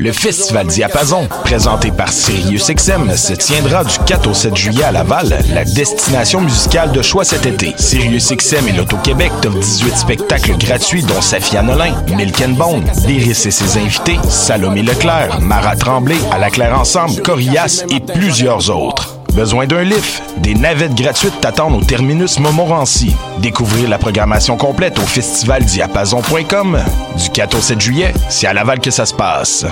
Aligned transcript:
Le 0.00 0.10
Festival 0.10 0.66
Diapason, 0.66 1.28
présenté 1.44 1.92
par 1.92 2.12
SiriusXM, 2.12 3.16
se 3.16 3.34
tiendra 3.34 3.84
du 3.84 3.96
4 4.04 4.28
au 4.28 4.34
7 4.34 4.56
juillet 4.56 4.82
à 4.82 4.90
Laval, 4.90 5.38
la 5.54 5.64
destination 5.64 6.40
musicale 6.40 6.90
de 6.90 7.02
choix 7.02 7.24
cet 7.24 7.46
été. 7.46 7.74
SiriusXM 7.76 8.68
et 8.68 8.72
l'Auto-Québec 8.72 9.30
t'offrent 9.40 9.58
18 9.58 9.96
spectacles 9.96 10.56
gratuits 10.58 11.04
dont 11.04 11.20
Safia 11.20 11.62
Nolin, 11.62 11.94
Milk 12.16 12.42
Bone, 12.56 12.84
Lyris 13.06 13.46
et 13.46 13.50
ses 13.50 13.78
invités, 13.78 14.18
Salomé 14.28 14.82
Leclerc, 14.82 15.40
Marat 15.40 15.76
Tremblay, 15.76 16.18
À 16.32 16.38
la 16.38 16.50
Claire 16.50 16.78
Ensemble, 16.78 17.22
Corias 17.22 17.84
et 17.90 18.00
plusieurs 18.00 18.70
autres. 18.70 19.19
Besoin 19.34 19.66
d'un 19.66 19.82
lift? 19.82 20.22
Des 20.38 20.54
navettes 20.54 20.94
gratuites 20.94 21.40
t'attendent 21.40 21.74
au 21.80 21.84
terminus 21.84 22.38
Montmorency. 22.38 23.14
Découvrir 23.38 23.88
la 23.88 23.98
programmation 23.98 24.56
complète 24.56 24.98
au 24.98 25.02
festivaldiapason.com. 25.02 26.78
Du 27.16 27.30
4 27.30 27.56
au 27.56 27.60
7 27.60 27.80
juillet, 27.80 28.14
c'est 28.28 28.46
à 28.46 28.52
Laval 28.52 28.80
que 28.80 28.90
ça 28.90 29.06
se 29.06 29.14
passe. 29.14 29.66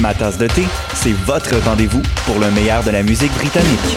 Ma 0.00 0.14
tasse 0.14 0.38
de 0.38 0.46
thé, 0.46 0.64
c'est 0.94 1.12
votre 1.12 1.56
rendez-vous 1.64 2.02
pour 2.26 2.38
le 2.38 2.50
meilleur 2.50 2.82
de 2.84 2.90
la 2.90 3.02
musique 3.02 3.32
britannique. 3.34 3.96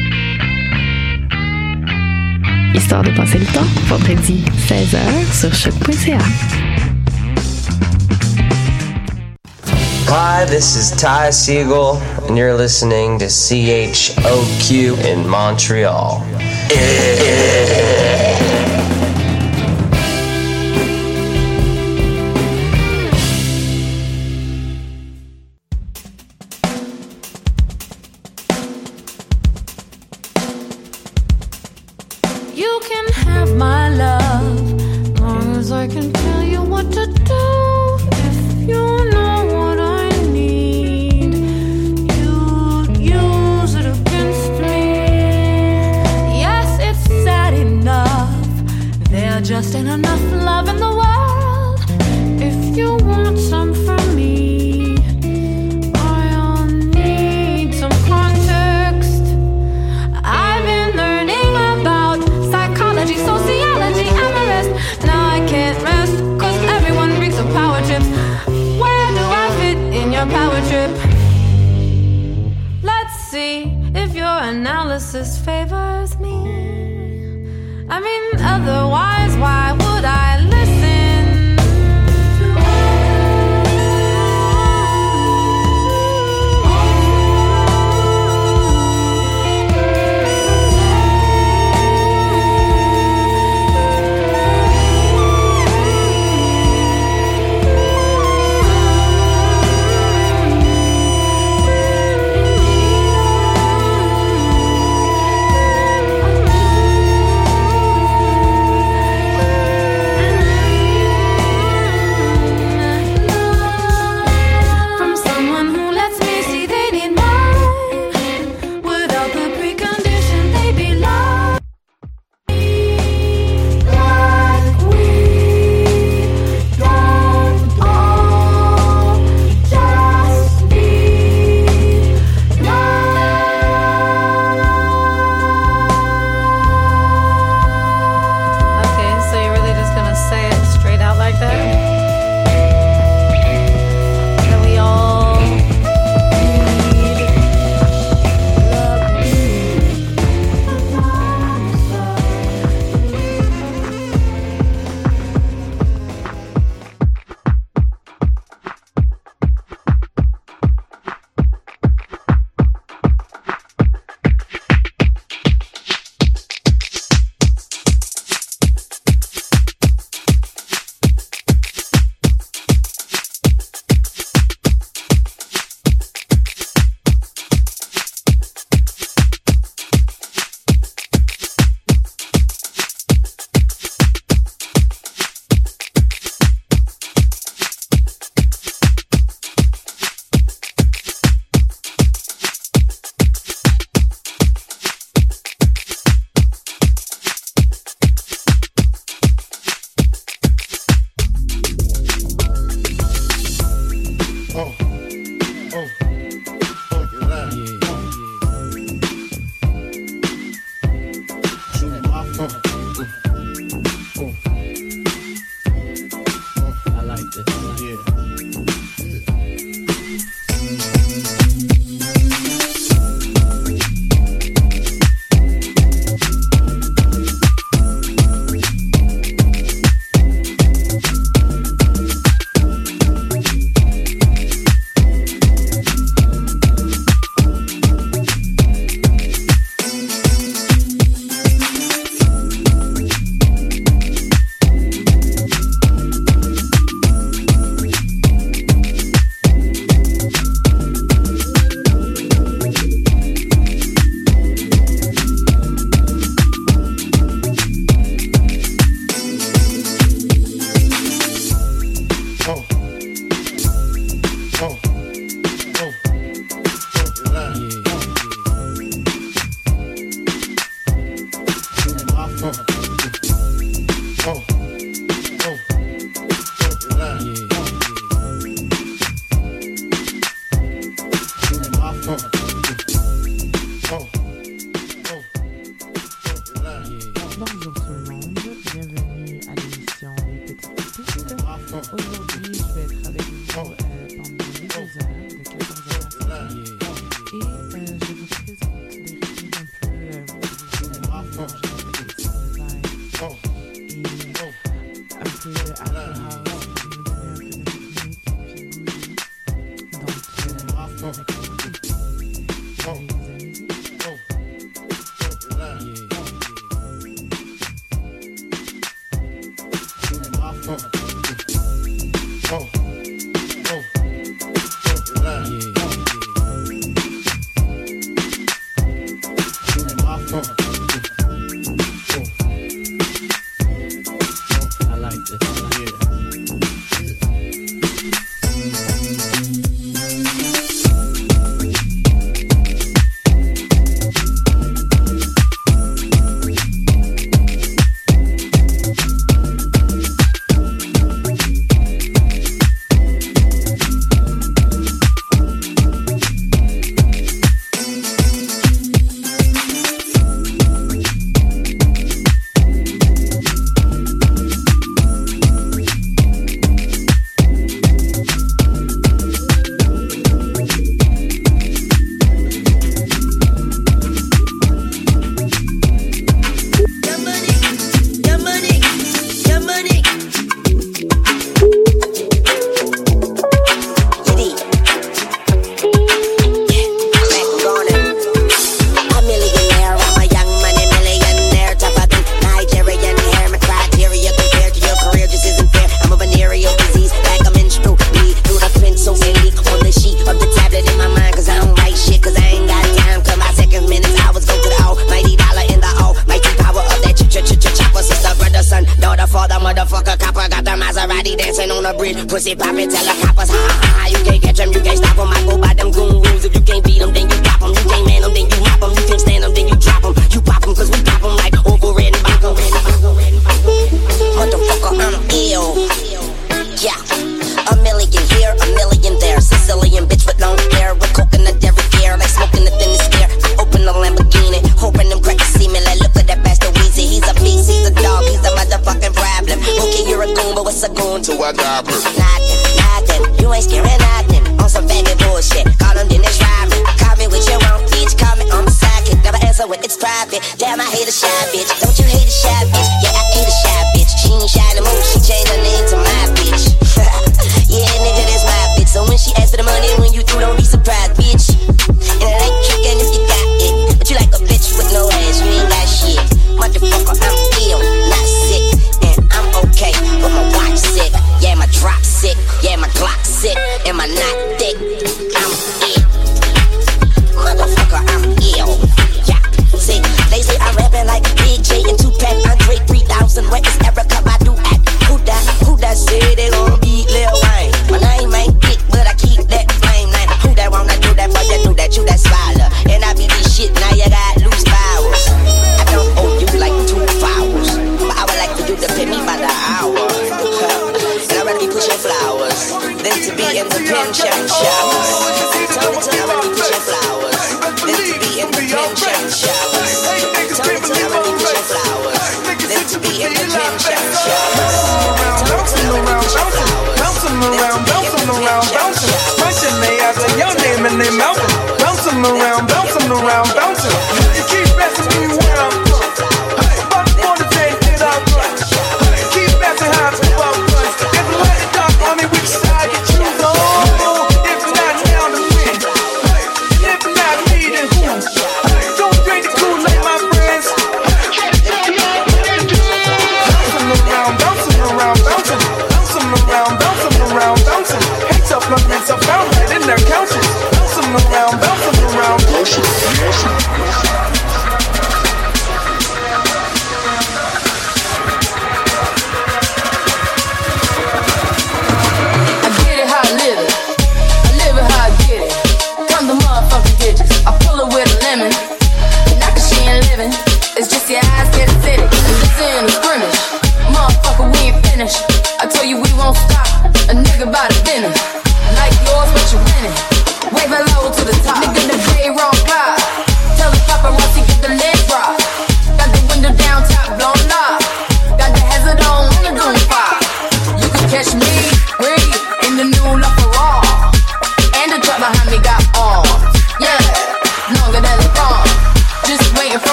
Histoire 2.73 3.03
de 3.03 3.11
passer 3.11 3.37
le 3.37 3.45
temps, 3.47 3.67
vendredi 3.87 4.45
16h 4.67 4.97
sur 5.33 5.53
choc.ca. 5.53 6.17
Hi, 10.07 10.45
this 10.45 10.75
is 10.75 10.91
Ty 10.91 11.31
Siegel, 11.31 11.97
and 12.27 12.37
you're 12.37 12.55
listening 12.55 13.19
to 13.19 13.25
CHOQ 13.25 15.05
in 15.05 15.27
Montreal. 15.27 16.23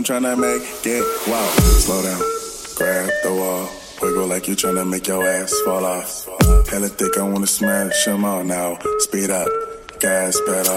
I'm 0.00 0.04
trying 0.04 0.22
to 0.22 0.34
make 0.34 0.62
it 0.86 1.28
wow. 1.28 1.46
Slow 1.76 2.02
down, 2.02 2.22
grab 2.74 3.10
the 3.22 3.34
wall. 3.34 3.68
Wiggle 4.00 4.28
like 4.28 4.48
you 4.48 4.54
trying 4.54 4.76
to 4.76 4.86
make 4.86 5.06
your 5.06 5.22
ass 5.28 5.52
fall 5.66 5.84
off. 5.84 6.24
Hella 6.70 6.88
thick, 6.88 7.18
I 7.18 7.22
wanna 7.22 7.46
smash 7.46 8.06
them 8.06 8.24
all 8.24 8.42
now. 8.42 8.78
Speed 9.00 9.28
up, 9.28 9.46
gas 10.00 10.40
pedal. 10.46 10.69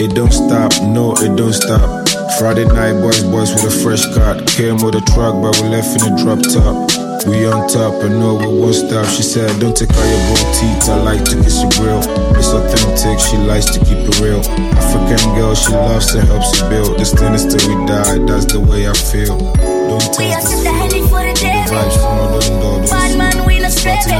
It 0.00 0.16
don't 0.16 0.32
stop, 0.32 0.72
no, 0.80 1.12
it 1.20 1.36
don't 1.36 1.52
stop. 1.52 2.08
Friday 2.40 2.64
night, 2.64 2.96
boys, 3.04 3.20
boys 3.20 3.52
with 3.52 3.68
a 3.68 3.74
fresh 3.84 4.00
cut. 4.16 4.48
Came 4.48 4.80
with 4.80 4.96
a 4.96 5.04
truck, 5.12 5.36
but 5.44 5.52
we 5.60 5.68
left 5.68 5.92
in 5.92 6.08
a 6.08 6.16
drop 6.16 6.40
top. 6.40 6.88
We 7.28 7.44
on 7.44 7.68
top, 7.68 8.00
and 8.00 8.16
no, 8.16 8.40
we 8.40 8.48
won't 8.48 8.80
stop. 8.80 9.04
She 9.12 9.20
said, 9.20 9.52
Don't 9.60 9.76
take 9.76 9.92
out 9.92 10.08
your 10.08 10.22
gold 10.32 10.48
teeth, 10.56 10.88
I 10.88 10.96
like 11.04 11.20
to 11.28 11.36
kiss 11.44 11.60
your 11.60 11.68
grill. 11.76 12.00
It's 12.32 12.48
authentic, 12.48 13.20
she 13.20 13.36
likes 13.44 13.68
to 13.76 13.78
keep 13.84 14.00
it 14.00 14.16
real. 14.24 14.40
African 14.80 15.20
girl, 15.36 15.52
she 15.52 15.76
loves 15.76 16.16
and 16.16 16.24
helps 16.24 16.48
you 16.56 16.64
build. 16.72 16.96
This 16.96 17.12
thing 17.12 17.36
is 17.36 17.44
till 17.44 17.60
we 17.68 17.76
die, 17.84 18.24
that's 18.24 18.48
the 18.48 18.56
way 18.56 18.88
I 18.88 18.96
feel. 18.96 19.36
Don't 19.36 20.00
take 20.16 20.16
we 20.16 20.32
are 20.32 20.40
the 20.40 20.72
heli 20.80 21.04
for 21.12 21.20
the 21.20 21.36
devil. 21.36 21.76
Vibes 21.76 22.00
from 22.00 22.40
the 22.40 22.40
door. 22.56 22.80
Bad 22.88 23.20
man, 23.20 23.36
we 23.44 23.60
not 23.60 23.68
stable. 23.76 24.16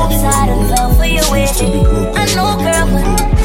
Outside 0.00 0.48
of 0.48 0.64
love 0.72 0.96
for 0.96 1.04
your 1.04 1.28
wedding. 1.28 1.84
I 2.16 2.24
know, 2.32 2.56
girl, 2.56 3.43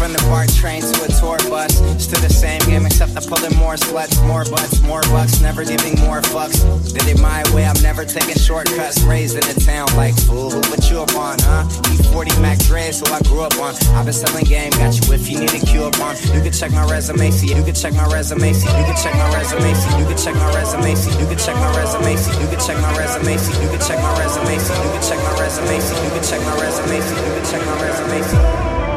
From 0.00 0.12
the 0.12 0.22
BART 0.28 0.48
train 0.54 0.80
to 0.82 1.04
a 1.04 1.08
tour 1.20 1.38
bus. 1.50 1.76
Still 2.02 2.20
the 2.20 2.32
same 2.32 2.60
game, 2.64 2.86
except 2.86 3.16
I'm 3.16 3.22
pulling 3.22 3.54
more 3.56 3.74
sluts, 3.74 4.16
more 4.26 4.44
butts, 4.44 4.80
more 4.82 5.02
bucks, 5.12 5.40
never 5.40 5.64
giving 5.64 5.98
more 6.00 6.20
fucks. 6.22 6.56
Did 6.92 7.06
it 7.06 7.20
my 7.20 7.44
way, 7.52 7.66
I'm 7.66 7.80
never 7.82 8.04
taking 8.04 8.36
shortcuts. 8.36 9.02
Raised 9.02 9.36
in 9.36 9.44
the 9.44 9.60
town 9.60 9.88
like 9.96 10.16
fool, 10.26 10.50
who 10.50 10.60
put 10.62 10.90
you 10.90 11.00
up 11.00 11.14
on, 11.14 11.38
huh? 11.40 11.68
E40 11.92 12.40
Mac 12.40 12.58
Dre, 12.64 12.90
so 12.90 13.04
I 13.12 13.20
grew 13.28 13.42
up 13.42 13.56
on. 13.60 13.74
I've 13.94 14.06
been 14.06 14.14
selling 14.14 14.44
game, 14.44 14.70
got 14.80 14.96
you 14.96 15.12
if 15.12 15.28
you 15.28 15.38
need 15.40 15.52
a 15.52 15.60
cue 15.60 15.84
up 15.84 16.00
on. 16.00 16.16
You 16.32 16.40
can 16.40 16.52
check 16.52 16.72
my 16.72 16.84
resume, 16.88 17.30
see, 17.30 17.52
you 17.54 17.62
can 17.62 17.74
check 17.74 17.94
my 17.94 18.06
resume, 18.08 18.52
see, 18.52 18.68
you 18.72 18.84
can 18.88 18.96
check 18.96 19.14
my 19.14 19.28
resume, 19.36 19.74
see, 19.74 19.92
you 19.98 20.06
can 20.08 20.16
check 20.16 20.34
my 20.34 20.48
resume, 20.56 20.94
see, 20.94 21.12
you 21.20 21.26
can 21.28 21.38
check 21.38 21.56
my 21.56 21.70
resume, 21.76 22.16
see, 22.16 22.32
you 22.40 22.48
can 22.48 22.58
check 22.58 22.76
my 22.80 22.96
resume, 22.96 23.36
see, 23.36 23.52
you 23.60 23.68
can 23.68 23.80
check 23.80 23.98
my 24.00 24.12
resume, 24.16 24.56
see, 24.56 24.72
you 24.80 24.80
can 24.80 24.80
check 24.80 24.80
my 24.80 24.80
resume, 24.80 24.80
see, 24.80 24.80
you 24.80 24.88
can 24.88 25.02
check 25.04 25.20
my 25.20 25.32
resume, 25.36 25.80
see, 25.80 25.94
you 26.00 26.10
can 26.10 26.22
check 26.24 26.40
my 26.40 26.54
resume, 26.56 27.00
see, 27.00 27.16
you 27.20 27.32
can 27.36 27.44
check 27.44 27.62
my 27.68 27.76
resume, 27.84 28.22
see. 28.24 28.89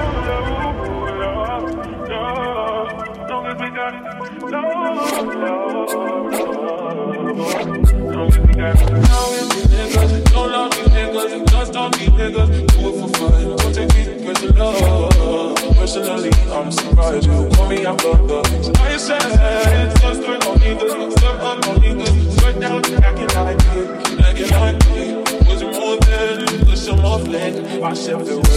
I'm 16.64 16.72
surprised 16.72 17.26
you 17.26 17.50
call 17.56 17.68
me 17.68 17.86
out 17.86 18.06
of 18.06 18.26
the 18.26 18.42
things 18.44 18.70
I 18.80 18.96
said. 18.96 19.96
Just 20.00 20.22
do 20.22 20.32
it 20.32 20.48
on 20.48 20.64
either, 20.64 21.12
step 21.12 21.42
up 21.42 21.68
on 21.68 21.84
either, 21.84 22.32
sweat 22.32 22.58
down, 22.58 22.86
acting 23.04 23.28
like 23.36 23.60
me, 23.68 23.82
acting 24.24 24.50
like 24.50 24.80
me. 24.88 25.04
Was 25.44 25.62
it 25.62 25.72
more 25.74 25.98
than 25.98 26.66
push 26.66 26.86
them 26.86 27.00
off 27.04 27.28
land? 27.28 27.82
Watch 27.82 28.08
out 28.08 28.24
the 28.24 28.36
world, 28.36 28.48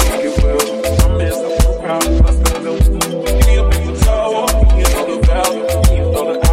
fuck 0.00 0.24
it 0.24 0.32
well. 0.42 0.64
I 1.04 1.18
messed 1.18 1.44
up 1.44 1.58
the 1.58 1.68
crowd, 1.78 2.04
I 2.08 2.30
still 2.32 2.60
don't. 2.64 2.80
Give 3.26 3.46
me 3.46 3.56
a 3.56 3.68
big 3.68 4.00
tower, 4.00 4.46
give 4.56 4.72
me 4.72 4.84
all 4.94 5.06
the 5.06 5.16
value, 5.26 5.62
give 5.68 5.90
me 5.92 6.16
all 6.16 6.32
the 6.32 6.45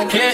Okay. 0.00 0.29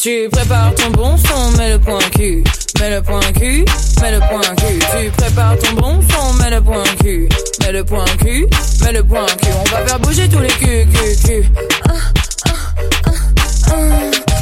Tu 0.00 0.28
prépares 0.32 0.74
ton 0.74 0.90
bon 0.92 1.16
son, 1.18 1.58
mets 1.58 1.72
le 1.72 1.78
point 1.78 1.98
cul. 2.16 2.42
Mets 2.80 2.90
le 2.90 3.02
point 3.02 3.20
cul, 3.38 3.64
mets 4.00 4.12
le 4.12 4.18
point 4.20 4.40
cul. 4.56 4.78
Tu 4.78 5.10
prépares 5.10 5.58
ton 5.58 5.72
bon 5.74 6.00
son, 6.08 6.32
mets 6.34 6.50
le 6.50 6.62
point 6.62 6.82
cul. 7.02 7.28
Mets 7.60 7.72
le 7.72 7.84
point 7.84 8.04
cul, 8.18 8.46
mets 8.82 8.92
le 8.92 9.04
point 9.04 9.26
cul. 9.26 9.48
On 9.60 9.70
va 9.70 9.86
faire 9.86 10.00
bouger 10.00 10.28
tous 10.28 10.40
les 10.40 10.48
culs, 10.48 10.86
culs, 10.88 11.16
culs. 11.24 11.46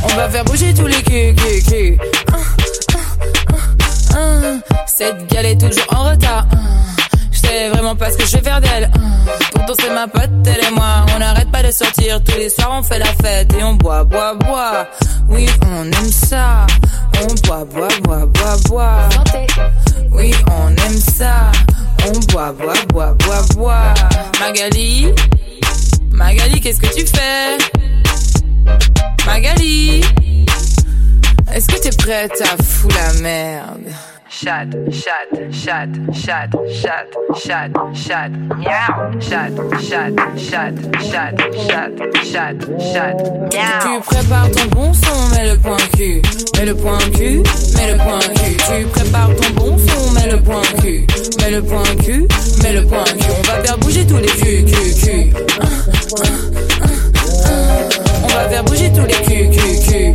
On 0.04 0.16
va 0.16 0.28
faire 0.28 0.44
bouger 0.44 0.74
tous 0.74 0.86
les 0.86 1.02
culs, 1.02 1.34
culs, 1.34 1.62
culs. 1.68 1.98
Cette 4.86 5.26
gale 5.26 5.46
est 5.46 5.60
toujours 5.60 5.92
en 5.92 6.10
retard. 6.10 6.46
Je 7.32 7.38
sais 7.38 7.68
vraiment 7.70 7.96
pas 7.96 8.10
ce 8.10 8.16
que 8.16 8.26
je 8.26 8.36
vais 8.36 8.42
faire 8.42 8.60
d'elle. 8.60 8.90
Pourtant 9.52 9.74
c'est 9.80 9.92
ma 9.92 10.06
pote, 10.06 10.30
elle 10.46 10.64
et 10.64 10.70
moi, 10.74 11.04
on 11.16 11.20
arrête 11.20 11.39
sortir 11.72 12.22
tous 12.22 12.36
les 12.36 12.48
soirs, 12.48 12.70
on 12.72 12.82
fait 12.82 12.98
la 12.98 13.12
fête 13.22 13.52
et 13.54 13.62
on 13.62 13.74
boit, 13.74 14.04
boit, 14.04 14.34
boit. 14.34 14.88
Oui, 15.28 15.46
on 15.66 15.84
aime 15.84 16.10
ça. 16.10 16.66
On 17.22 17.34
boit, 17.46 17.64
boit, 17.64 17.88
boit, 18.02 18.26
boit, 18.26 18.56
boit. 18.68 19.08
Oui, 20.12 20.34
on 20.46 20.68
aime 20.70 20.98
ça. 20.98 21.52
On 22.06 22.18
boit, 22.32 22.52
boit, 22.52 22.74
boit, 22.88 23.14
boit, 23.14 23.42
boit. 23.54 23.94
Magali, 24.40 25.12
Magali, 26.10 26.60
qu'est-ce 26.60 26.80
que 26.80 26.94
tu 26.94 27.06
fais? 27.06 27.58
Magali, 29.26 30.00
est-ce 31.52 31.66
que 31.66 31.80
t'es 31.80 31.96
prête 31.96 32.42
à 32.42 32.62
foutre 32.62 32.96
la 32.96 33.12
merde? 33.20 33.92
chat, 34.30 34.66
chat, 34.92 35.26
chat, 35.50 35.88
chat, 36.12 36.48
chat, 36.70 37.06
chat, 37.34 37.70
chat, 37.92 38.30
miaou, 38.56 39.20
chat, 39.20 39.50
chat, 39.80 40.12
chat, 40.36 40.72
chat, 41.10 41.34
chat, 41.66 41.90
chat, 42.30 42.54
chat, 42.92 43.14
miaou. 43.52 43.80
Tu 43.82 44.00
prépares 44.06 44.50
ton 44.52 44.66
bon 44.70 44.92
son, 44.94 45.34
mets 45.34 45.48
le 45.50 45.58
point 45.58 45.76
Q, 45.96 46.22
mets 46.56 46.64
le 46.64 46.74
point 46.76 46.98
Q, 47.12 47.42
mets 47.74 47.92
le 47.92 47.98
point 47.98 48.20
Q. 48.20 48.56
Tu 48.56 48.86
prépares 48.86 49.34
ton 49.34 49.50
bon 49.54 49.76
son, 49.76 50.12
mets 50.12 50.30
le 50.30 50.40
point 50.40 50.62
Q, 50.80 51.06
mets 51.40 51.50
le 51.50 51.62
point 51.62 51.82
Q, 52.04 52.28
mets 52.62 52.72
le 52.72 52.86
point 52.86 53.04
Q. 53.04 53.24
On 53.36 53.42
va 53.42 53.64
faire 53.64 53.78
bouger 53.78 54.06
tous 54.06 54.18
les 54.18 54.28
Q, 54.28 54.64
Q, 54.64 54.74
Q. 55.02 55.32
On 58.22 58.28
va 58.28 58.48
faire 58.48 58.64
bouger 58.64 58.92
tous 58.92 59.06
les 59.06 59.14
Q, 59.24 59.50
Q, 59.50 59.60
Q. 59.88 60.14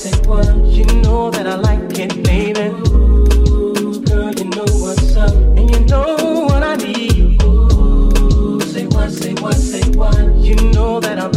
say 0.00 0.16
what? 0.26 0.46
You 0.64 0.86
know 1.02 1.30
that 1.30 1.46
I 1.46 1.56
like 1.56 1.98
it, 1.98 2.22
baby. 2.24 2.68
Ooh, 2.88 4.00
girl, 4.00 4.32
you 4.32 4.44
know 4.44 4.64
what's 4.80 5.14
up, 5.14 5.34
and 5.58 5.70
you 5.70 5.80
know 5.80 6.46
what 6.48 6.62
I 6.62 6.76
need. 6.76 7.42
Ooh, 7.42 8.60
say 8.62 8.86
what, 8.86 9.10
say 9.10 9.34
what, 9.34 9.56
say 9.56 9.82
what? 9.90 10.36
You 10.36 10.56
know 10.72 11.00
that 11.00 11.18
I'm. 11.18 11.30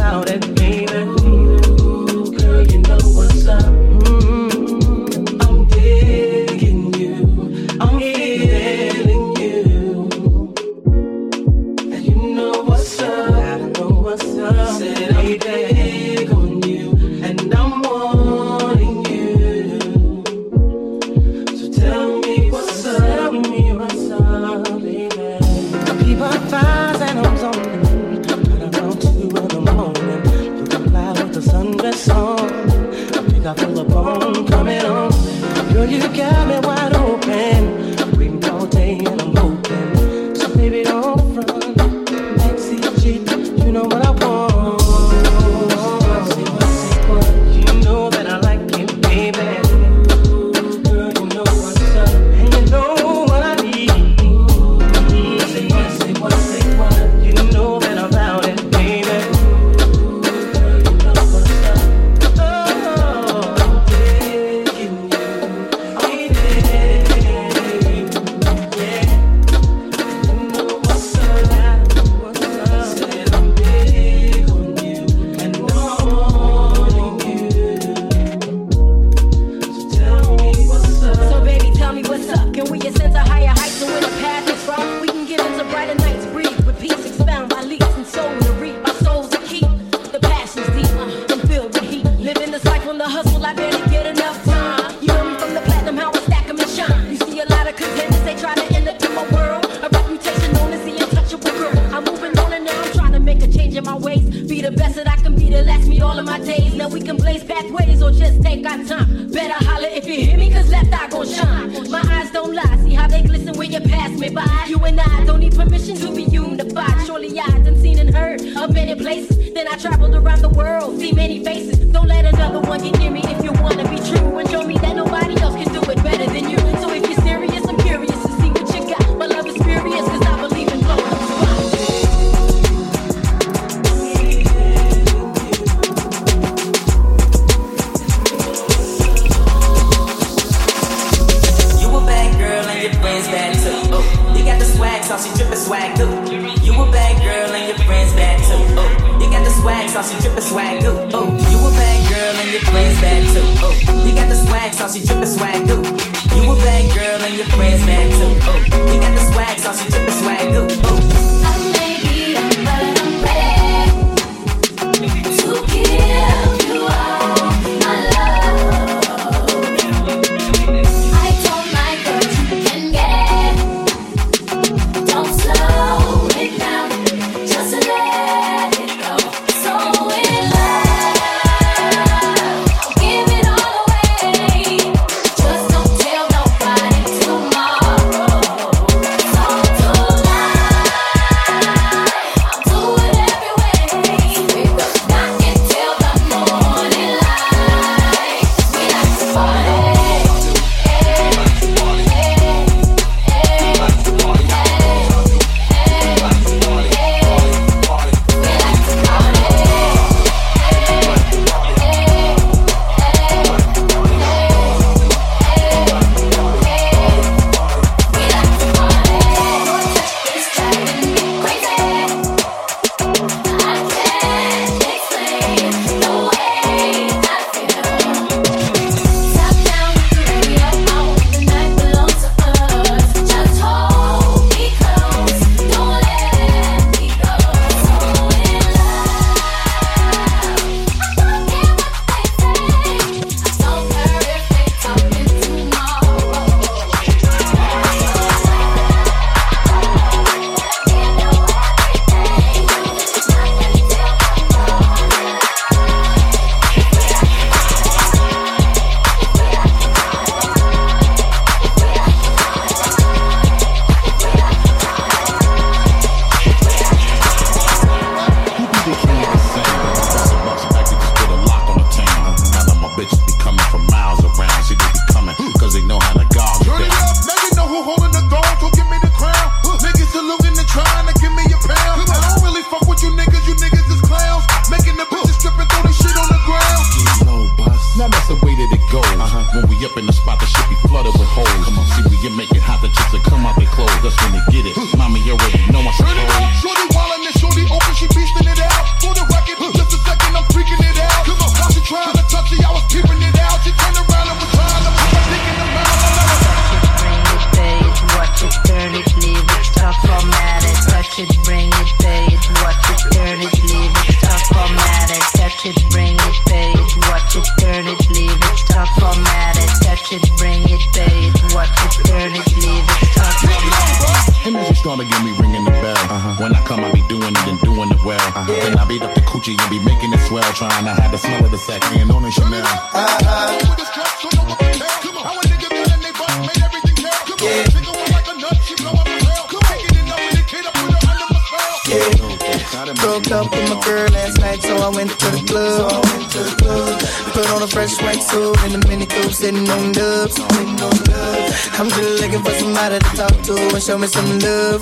Put 346.33 347.47
on 347.51 347.61
a 347.61 347.67
fresh 347.67 348.01
white 348.01 348.23
suit 348.23 348.57
and 348.63 348.83
a 348.83 348.87
mini 348.87 349.05
coupe, 349.05 349.31
sitting 349.31 349.69
on 349.69 349.91
dubs. 349.91 350.35
I'm 350.39 351.89
just 351.89 352.21
looking 352.21 352.41
for 352.41 352.51
somebody 352.51 352.97
to 352.97 353.15
talk 353.15 353.41
to 353.43 353.55
and 353.55 353.83
show 353.83 353.99
me 353.99 354.07
some 354.07 354.39
love. 354.39 354.81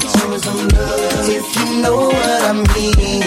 If 1.27 1.55
you 1.57 1.81
know 1.81 2.07
what 2.07 2.41
I 2.43 2.53
mean. 2.53 3.21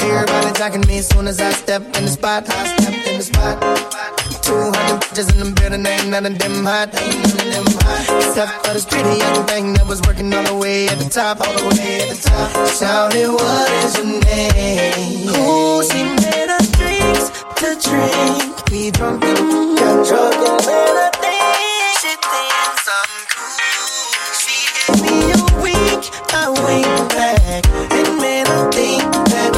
Everybody 0.00 0.52
talking 0.58 0.80
me 0.88 0.98
as 0.98 1.06
soon 1.08 1.28
as 1.28 1.40
I 1.40 1.52
step 1.52 1.82
in 1.96 2.04
the 2.04 2.10
spot. 2.10 2.48
I 2.48 2.76
step 2.76 3.06
in 3.06 3.18
the 3.18 3.22
spot. 3.22 4.11
200 4.42 5.00
bitches 5.02 5.32
in 5.32 5.38
the 5.38 5.60
building, 5.60 5.86
ain't 5.86 6.08
none 6.08 6.26
of 6.26 6.38
them 6.38 6.64
hot. 6.64 6.90
Them 6.90 7.64
hot. 7.86 8.26
Except 8.26 8.66
for 8.66 8.72
this 8.74 8.84
pretty 8.84 9.18
young 9.18 9.46
thing 9.46 9.74
that 9.74 9.86
was 9.86 10.02
working 10.02 10.34
all 10.34 10.42
the 10.42 10.56
way 10.56 10.88
at 10.88 10.98
the 10.98 11.08
top, 11.08 11.40
all 11.40 11.54
the 11.54 11.76
way 11.78 12.02
at 12.02 12.08
the 12.10 12.18
top. 12.28 12.50
Shouted, 12.74 13.30
what 13.30 13.70
is 13.86 13.96
your 13.98 14.18
name? 14.26 15.30
Ooh, 15.30 15.82
she 15.86 16.02
made 16.26 16.50
us 16.50 16.66
drinks 16.74 17.30
to 17.62 17.78
drink. 17.78 18.70
We 18.70 18.90
drunk 18.90 19.22
and 19.24 19.78
got 19.78 20.06
drunk 20.10 20.34
and 20.42 20.60
then 20.66 20.94
I 20.98 21.08
think 21.22 21.94
she 22.02 22.12
thinks 22.18 22.84
I'm 22.98 23.14
cool. 23.30 24.26
She 24.42 24.58
gave 24.74 24.98
me 25.06 25.18
a 25.30 25.42
wink, 25.62 26.02
I 26.34 26.50
wink 26.50 26.90
back. 27.14 27.62
And 27.94 28.10
man, 28.18 28.46
I 28.50 28.58
think 28.74 29.06
that 29.30 29.54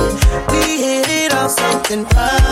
we 0.52 0.76
hit 0.76 1.08
it 1.08 1.32
off 1.32 1.52
something 1.56 2.04
like 2.04 2.44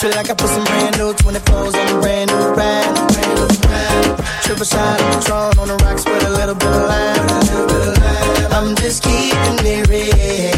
Feel 0.00 0.10
like 0.10 0.30
I 0.30 0.34
put 0.34 0.48
some 0.48 0.64
brand 0.64 0.96
new 0.96 1.12
24s 1.12 1.74
on 1.74 1.96
a 1.96 2.00
brand 2.00 2.30
new 2.30 2.54
ride. 2.54 2.67
Triple 4.48 4.64
shot 4.64 4.98
of 4.98 5.12
Patron 5.12 5.58
on 5.58 5.68
the 5.68 5.76
rocks 5.84 6.06
with 6.06 6.24
a 6.24 6.30
little 6.30 6.54
bit 6.54 6.68
of 6.68 6.88
lime. 6.88 8.50
I'm 8.50 8.74
just 8.76 9.02
keeping 9.02 9.58
it 9.66 9.86
real. 9.90 10.57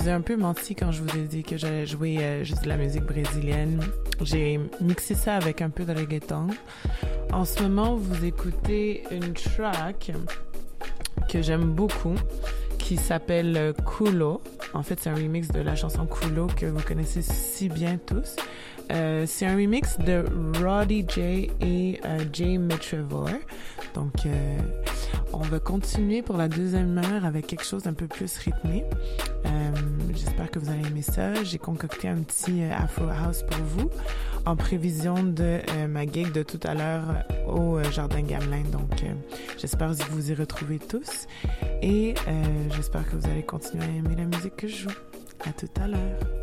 Vous 0.00 0.08
ai 0.08 0.12
un 0.12 0.20
peu 0.22 0.36
menti 0.36 0.74
quand 0.74 0.92
je 0.92 1.02
vous 1.02 1.18
ai 1.18 1.24
dit 1.24 1.42
que 1.42 1.58
j'allais 1.58 1.84
jouer 1.84 2.18
euh, 2.20 2.44
juste 2.44 2.64
de 2.64 2.68
la 2.68 2.78
musique 2.78 3.04
brésilienne. 3.04 3.82
J'ai 4.22 4.58
mixé 4.80 5.14
ça 5.14 5.36
avec 5.36 5.60
un 5.60 5.68
peu 5.68 5.84
de 5.84 5.92
reggaeton. 5.92 6.46
En 7.32 7.44
ce 7.44 7.62
moment, 7.62 7.96
vous 7.96 8.24
écoutez 8.24 9.04
une 9.10 9.34
track 9.34 10.12
que 11.28 11.42
j'aime 11.42 11.72
beaucoup 11.72 12.14
qui 12.78 12.96
s'appelle 12.96 13.56
euh, 13.58 13.72
Kulo. 13.72 14.40
En 14.72 14.82
fait, 14.82 14.98
c'est 15.00 15.10
un 15.10 15.14
remix 15.14 15.48
de 15.48 15.60
la 15.60 15.76
chanson 15.76 16.06
Kulo 16.06 16.46
que 16.46 16.66
vous 16.66 16.80
connaissez 16.80 17.20
si 17.20 17.68
bien 17.68 17.98
tous. 17.98 18.36
Euh, 18.90 19.24
c'est 19.26 19.46
un 19.46 19.54
remix 19.54 19.98
de 19.98 20.24
Roddy 20.62 21.04
J 21.08 21.50
et 21.60 22.00
euh, 22.04 22.24
Jay 22.32 22.58
Mitrevor. 22.58 23.28
Donc, 23.94 24.26
euh, 24.26 24.58
on 25.32 25.40
va 25.40 25.60
continuer 25.60 26.22
pour 26.22 26.36
la 26.36 26.48
deuxième 26.48 26.98
heure 26.98 27.24
avec 27.24 27.46
quelque 27.46 27.64
chose 27.64 27.84
d'un 27.84 27.92
peu 27.92 28.06
plus 28.06 28.36
rythmé. 28.38 28.84
J'ai 31.42 31.58
concocté 31.58 32.08
un 32.08 32.22
petit 32.22 32.62
euh, 32.62 32.72
Afro 32.72 33.06
House 33.08 33.42
pour 33.42 33.64
vous 33.64 33.90
en 34.46 34.54
prévision 34.54 35.22
de 35.22 35.60
euh, 35.68 35.88
ma 35.88 36.06
gig 36.06 36.30
de 36.32 36.42
tout 36.42 36.60
à 36.62 36.74
l'heure 36.74 37.02
euh, 37.10 37.52
au 37.52 37.82
Jardin 37.90 38.22
Gamelin. 38.22 38.62
Donc, 38.70 39.02
j'espère 39.58 39.90
que 39.90 40.10
vous 40.10 40.30
y 40.30 40.34
retrouvez 40.34 40.78
tous. 40.78 41.26
Et 41.82 42.14
j'espère 42.76 43.08
que 43.10 43.16
vous 43.16 43.26
allez 43.28 43.42
continuer 43.42 43.84
à 43.84 43.88
aimer 43.88 44.16
la 44.16 44.24
musique 44.24 44.56
que 44.56 44.68
je 44.68 44.84
joue. 44.84 44.90
À 45.44 45.52
tout 45.52 45.70
à 45.82 45.88
l'heure. 45.88 46.39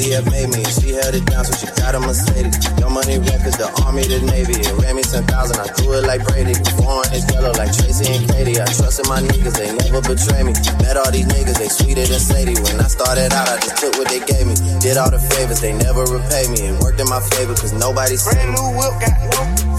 Made 0.00 0.48
me. 0.48 0.64
She 0.64 0.96
held 0.96 1.12
it 1.12 1.28
down, 1.28 1.44
so 1.44 1.52
she 1.60 1.68
got 1.76 1.92
a 1.92 2.00
Mercedes. 2.00 2.56
Young 2.80 2.96
Money 2.96 3.20
Records, 3.20 3.60
the 3.60 3.68
army, 3.84 4.08
the 4.08 4.24
navy. 4.32 4.56
It 4.56 4.72
ran 4.80 4.96
me 4.96 5.04
10,000. 5.04 5.28
I 5.28 5.68
threw 5.76 5.92
it 6.00 6.08
like 6.08 6.24
Brady. 6.24 6.56
Foreign 6.80 7.12
is 7.12 7.28
yellow 7.28 7.52
like 7.60 7.68
Tracy 7.68 8.08
McGrady. 8.08 8.56
I 8.56 8.64
trusted 8.64 9.04
my 9.12 9.20
niggas, 9.20 9.60
they 9.60 9.68
never 9.76 10.00
betray 10.00 10.40
me. 10.40 10.56
Met 10.80 10.96
all 10.96 11.12
these 11.12 11.28
niggas, 11.28 11.60
they 11.60 11.68
sweeter 11.68 12.08
than 12.08 12.16
Sadie. 12.16 12.56
When 12.64 12.80
I 12.80 12.88
started 12.88 13.28
out, 13.36 13.52
I 13.52 13.60
just 13.60 13.76
took 13.76 13.92
what 14.00 14.08
they 14.08 14.24
gave 14.24 14.48
me. 14.48 14.56
Did 14.80 14.96
all 14.96 15.12
the 15.12 15.20
favors, 15.20 15.60
they 15.60 15.76
never 15.76 16.08
repay 16.08 16.48
me. 16.48 16.72
It 16.72 16.80
worked 16.80 16.98
in 16.98 17.08
my 17.12 17.20
favor, 17.36 17.52
cause 17.52 17.76
nobody 17.76 18.16
said 18.16 18.40
Brand 18.40 18.56
new 18.56 18.72
whip, 18.80 18.96
got 19.04 19.20
no 19.36 19.69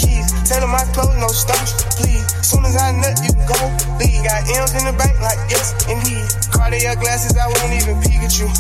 them 0.60 0.72
my 0.72 0.84
clothes, 0.91 1.16
no 1.16 1.28
stops, 1.32 1.88
please. 1.95 2.26
Soon 2.43 2.66
as 2.66 2.76
I 2.76 2.91
nut, 2.91 3.16
you 3.24 3.32
go 3.47 3.56
leave. 3.95 4.20
Got 4.22 4.43
M's 4.52 4.76
in 4.76 4.84
the 4.86 4.95
bank, 4.97 5.16
like 5.24 5.39
yes, 5.47 5.72
indeed. 5.88 6.28
Cartier 6.52 6.95
glasses, 6.99 7.38
I 7.39 7.47
won't 7.47 7.74
even 7.74 7.95
peek 8.04 8.22
at 8.22 8.36
you. 8.38 8.52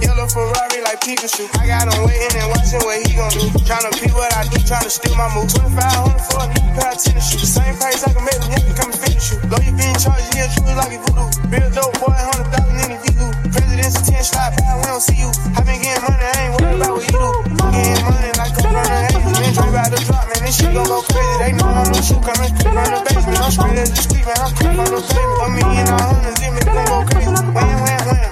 Yellow 0.00 0.24
Ferrari 0.30 0.80
like 0.80 1.00
Pikachu. 1.04 1.44
I 1.60 1.66
got 1.68 1.92
him 1.92 2.06
waiting 2.08 2.32
and 2.40 2.48
watching 2.54 2.80
what 2.86 2.96
he 3.04 3.12
gon' 3.12 3.28
do. 3.36 3.52
Tryna 3.68 3.92
peep 4.00 4.14
what 4.16 4.32
I 4.32 4.48
do, 4.48 4.56
tryna 4.64 4.88
steal 4.88 5.12
my 5.16 5.28
move. 5.36 5.50
2500 5.52 5.76
for 6.24 6.40
a 6.40 6.46
new 6.48 6.66
pair 6.72 6.92
of 6.92 6.96
tennis 6.96 7.28
shoes. 7.28 7.52
Same 7.52 7.76
price 7.76 8.00
I 8.04 8.12
can 8.16 8.24
make 8.24 8.40
them, 8.40 8.48
yeah, 8.48 8.64
come 8.80 8.88
and 8.88 9.00
finish 9.00 9.32
you. 9.32 9.36
Though 9.44 9.60
you 9.60 9.76
being 9.76 9.96
charged, 10.00 10.32
yeah, 10.32 10.48
true 10.56 10.72
like 10.72 10.96
a 10.96 10.98
voodoo. 11.04 11.28
Real 11.52 11.68
dope 11.68 11.92
boy, 12.00 12.16
100,000 12.16 12.80
in 12.80 12.96
the 12.96 12.98
view. 13.12 13.28
President's 13.52 14.00
attention, 14.00 14.24
slide 14.24 14.56
by, 14.56 14.72
we 14.80 14.88
don't 14.88 15.04
see 15.04 15.20
you. 15.20 15.30
I 15.52 15.60
been 15.68 15.84
getting 15.84 16.00
money, 16.00 16.24
I 16.24 16.36
ain't 16.48 16.52
worried 16.56 16.80
about 16.80 16.96
what 16.96 17.04
you 17.04 17.20
do. 17.20 17.30
Getting 17.76 18.06
money 18.08 18.32
like 18.40 18.56
a 18.56 18.60
runner, 18.64 18.84
hey. 18.88 19.20
Man, 19.20 19.52
drink 19.52 19.68
about 19.68 19.88
the 19.92 20.00
drop, 20.08 20.19
shit 20.52 20.74
gon' 20.74 20.86
go 20.86 21.02
crazy. 21.02 21.38
They 21.38 21.52
know 21.52 21.66
I'm 21.66 21.92
the 21.92 22.02
shoe 22.02 22.20
coming 22.20 22.50
straight 22.58 22.74
from 22.74 22.90
the 22.90 23.00
basement. 23.06 23.40
I'm 23.40 23.50
straight 23.50 23.78
as 23.78 23.90
the 23.90 24.02
street, 24.02 24.26
man, 24.26 24.36
I'm 24.40 24.54
quick 24.54 24.78
on 24.78 24.90
the. 24.90 25.00
A 25.00 25.96
hundred, 26.00 26.36
make 26.40 26.64
them 26.64 26.84
go 26.86 27.04
crazy. 27.06 27.30
Wham, 27.30 27.54
wham, 27.54 28.02
wham. 28.06 28.30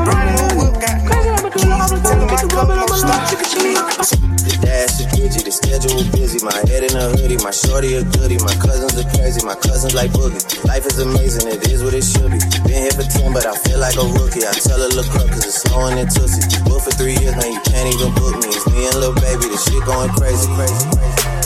On 0.00 0.26
the 0.26 0.39
Tell 2.60 2.68
him 2.68 2.76
my 2.76 2.84
clothes, 2.84 3.04
no 3.04 3.16
stops, 3.16 4.12
The 4.44 4.52
dash 4.60 5.00
is 5.00 5.08
busy, 5.16 5.40
the 5.40 5.48
schedule 5.48 6.04
busy. 6.12 6.44
My 6.44 6.52
head 6.68 6.84
in 6.84 6.92
a 6.92 7.08
hoodie, 7.16 7.40
my 7.40 7.56
shorty 7.56 7.96
a 7.96 8.04
goodie. 8.04 8.36
My 8.36 8.52
cousins 8.60 9.00
are 9.00 9.08
crazy, 9.16 9.40
my 9.46 9.56
cousins 9.56 9.94
like 9.96 10.12
boogie. 10.12 10.44
Life 10.68 10.84
is 10.84 11.00
amazing, 11.00 11.48
it 11.48 11.64
is 11.72 11.80
what 11.82 11.96
it 11.96 12.04
should 12.04 12.28
be. 12.28 12.36
Been 12.68 12.84
here 12.84 12.92
for 12.92 13.08
10, 13.08 13.32
but 13.32 13.48
I 13.48 13.56
feel 13.64 13.80
like 13.80 13.96
a 13.96 14.04
rookie. 14.12 14.44
I 14.44 14.52
tell 14.52 14.76
her, 14.76 14.92
look 14.92 15.08
up, 15.16 15.32
cause 15.32 15.48
it's 15.48 15.64
snowing 15.64 15.96
in 15.96 16.08
Tootsie. 16.12 16.44
Booked 16.68 16.84
for 16.84 16.92
three 17.00 17.16
years, 17.16 17.32
man, 17.40 17.48
you 17.48 17.64
can't 17.64 17.88
even 17.96 18.12
book 18.12 18.36
me. 18.44 18.52
It's 18.52 18.68
me 18.68 18.84
and 18.92 18.96
Lil 19.00 19.16
Baby, 19.16 19.48
the 19.48 19.56
shit 19.56 19.80
going 19.88 20.12
crazy, 20.20 20.44
crazy, 20.52 20.84
crazy. 20.92 21.39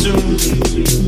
Soon. 0.00 0.99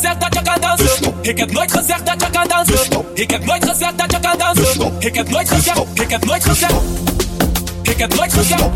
gezegd 0.00 0.20
dat 0.20 0.34
je 0.34 0.42
kan 0.42 0.60
dansen. 0.60 1.14
Ik 1.22 1.38
heb 1.38 1.50
nooit 1.50 1.72
gezegd 1.72 2.06
dat 2.06 2.22
je 2.22 2.30
kan 2.30 2.48
dansen. 2.48 3.04
Ik 3.14 3.30
heb 3.30 3.44
nooit 3.44 3.68
gezegd 3.68 3.98
dat 3.98 4.12
je 4.12 4.20
kan 4.20 4.38
dansen. 4.38 4.92
Ik 4.98 5.14
heb 5.14 5.28
nooit 5.28 5.48
gezegd, 5.50 5.80
ik 5.94 6.10
heb 6.10 6.24
nooit 6.24 6.44
gezegd. 6.44 6.74
Ik 7.82 7.98
heb 7.98 8.14
nooit 8.14 8.32
gezegd. 8.32 8.68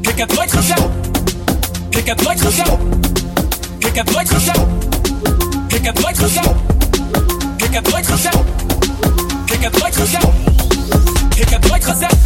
Ik 0.00 0.18
heb 0.18 0.34
nooit 0.34 0.50
gezegd. 0.50 0.82
Ik 1.88 2.06
heb 2.06 2.22
nooit 2.22 2.40
gezegd. 2.40 2.76
Ik 3.78 3.94
heb 3.94 4.10
nooit 4.10 4.28
gezegd. 4.28 4.60
Ik 5.68 5.84
heb 5.84 6.00
nooit 6.00 6.18
gezegd. 6.18 6.50
Ik 7.56 7.72
heb 7.72 7.90
nooit 7.90 8.06
gezegd. 8.06 8.38
Ik 9.46 9.62
heb 9.62 9.78
nooit 9.80 9.96
gezegd. 9.96 10.26
Ik 11.36 11.48
heb 11.48 11.68
nooit 11.68 11.84
gezegd. 11.84 12.16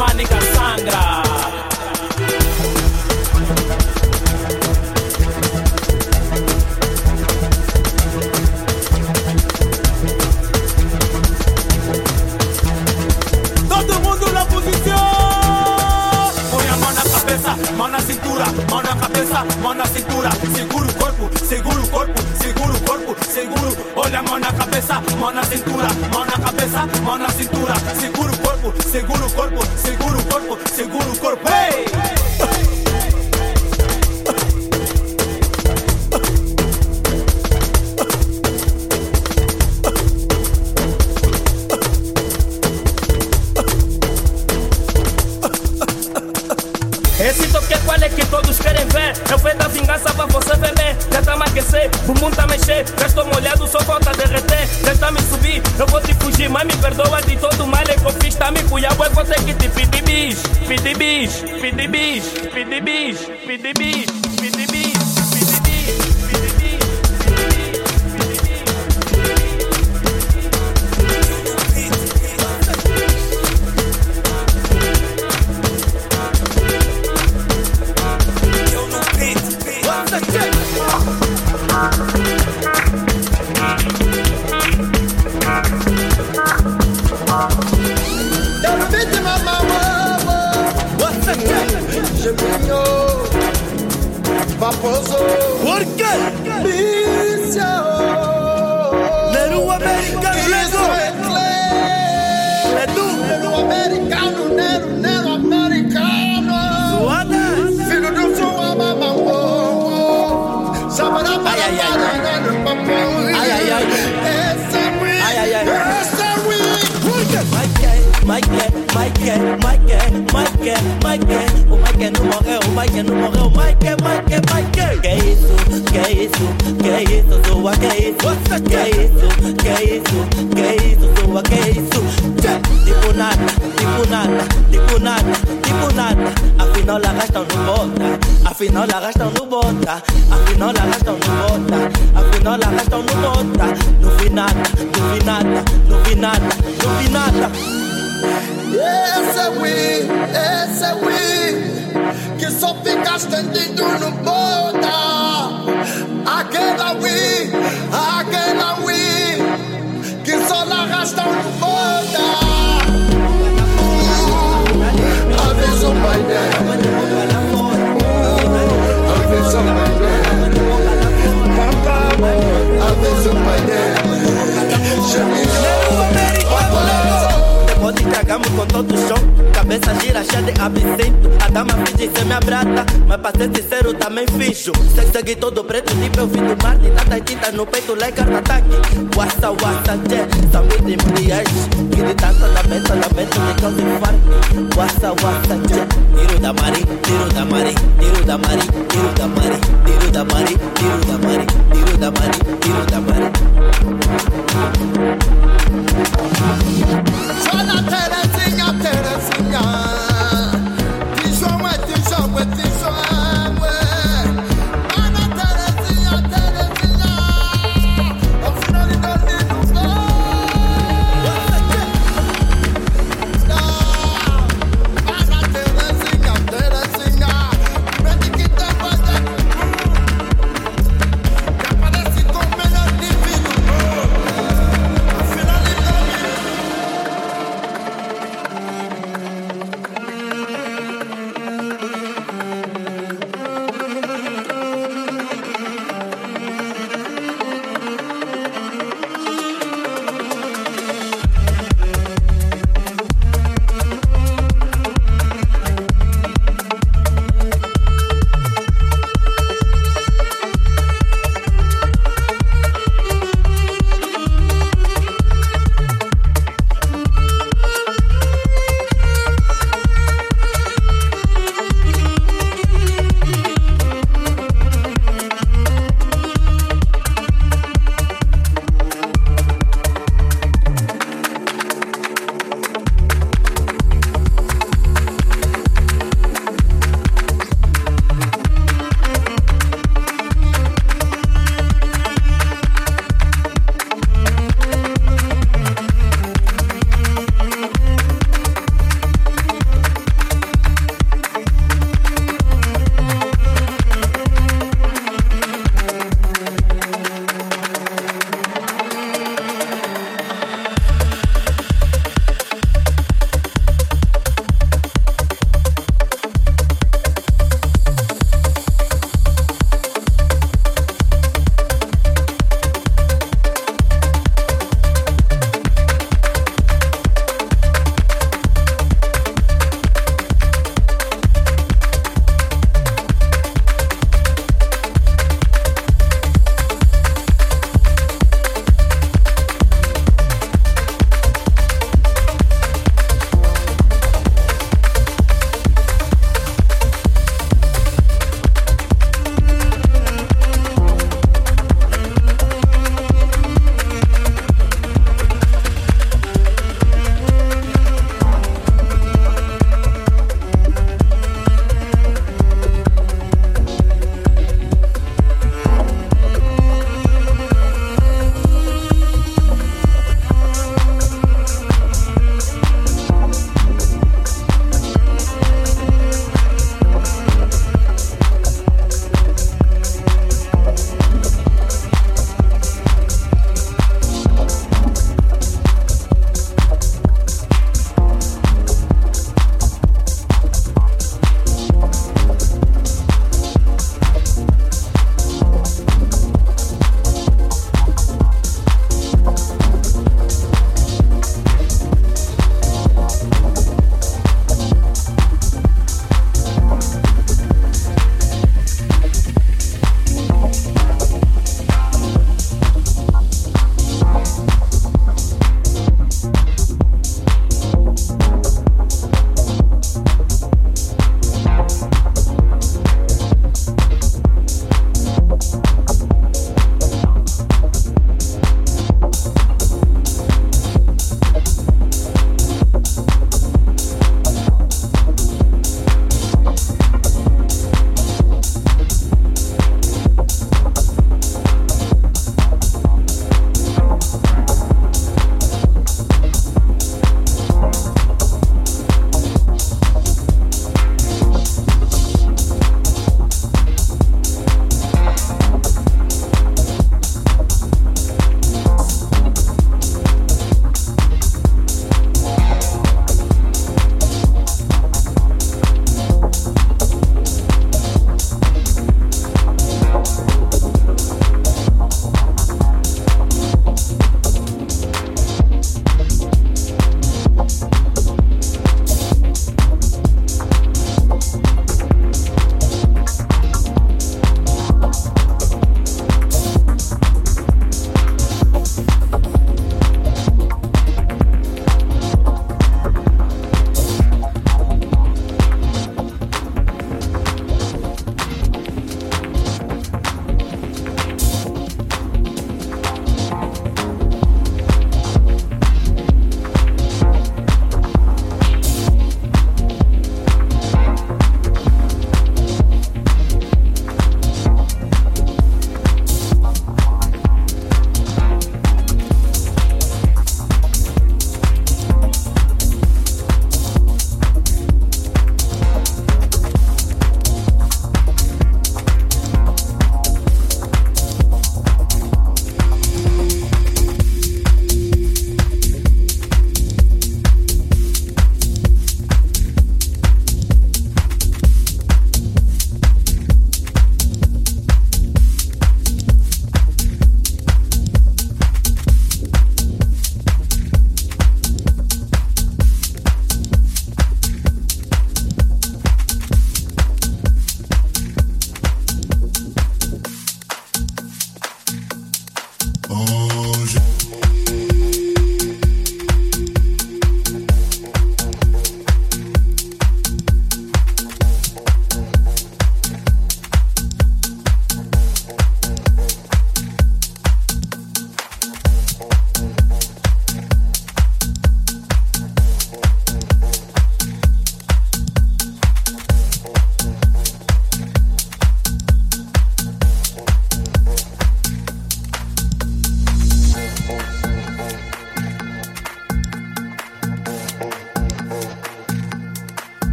Do 0.00 0.06
toque, 0.06 0.39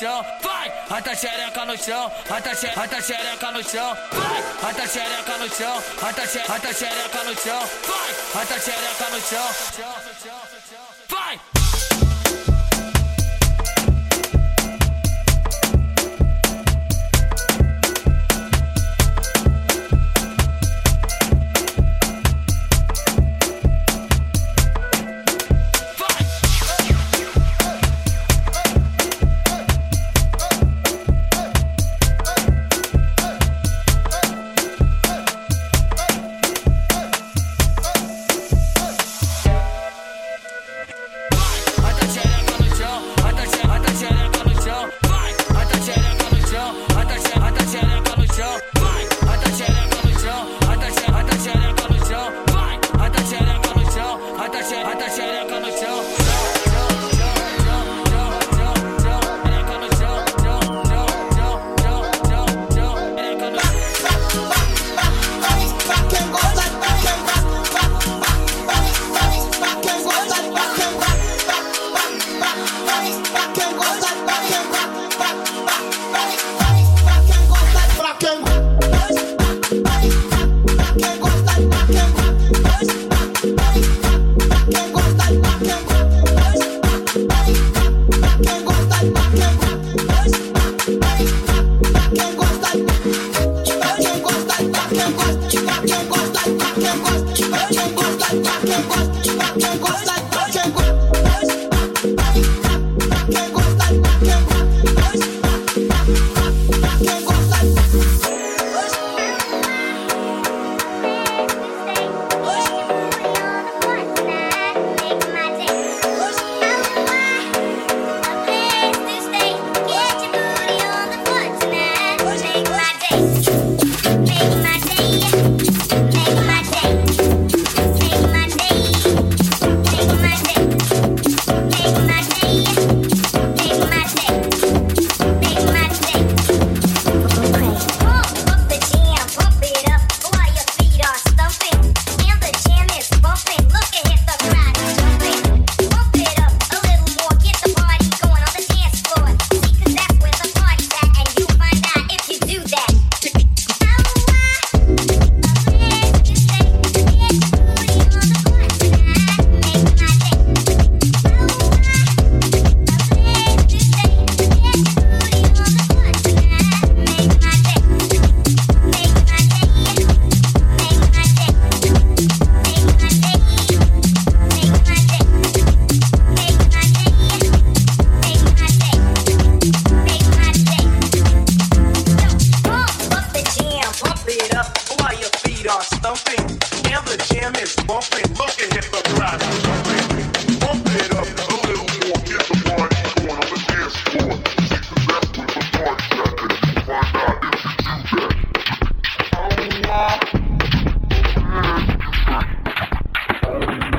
chão, 0.00 0.24
vai! 0.40 0.72
Rata 0.88 1.14
xereca 1.14 1.64
no 1.66 1.76
chão, 1.76 2.10
rata 2.26 2.54
xereca, 2.54 3.50
no 3.52 3.62
chão, 3.62 3.94
vai! 4.12 4.42
Rata 4.62 4.86
xereca 4.88 5.36
no 5.36 5.48
chão, 5.50 5.82
rata 6.00 6.26
xereca, 6.26 7.24
no 7.24 7.34
chão, 7.36 7.60
vai! 7.86 8.10
Rata 8.34 8.60
xereca 8.60 9.10
no 9.10 9.20
chão, 9.20 9.48
chão, 9.76 9.94
chão. 10.24 10.39